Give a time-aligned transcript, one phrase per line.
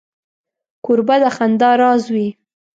[0.85, 2.27] کوربه د خندا راز وي.